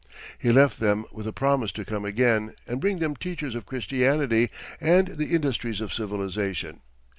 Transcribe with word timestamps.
He 0.39 0.51
left 0.51 0.79
them 0.79 1.05
with 1.11 1.27
a 1.27 1.31
promise 1.31 1.71
to 1.73 1.85
come 1.85 2.05
again 2.05 2.55
and 2.65 2.81
bring 2.81 2.97
them 2.97 3.15
teachers 3.15 3.53
of 3.53 3.67
Christianity 3.67 4.49
and 4.79 5.09
the 5.09 5.27
industries 5.35 5.79
of 5.79 5.93
civilization. 5.93 6.81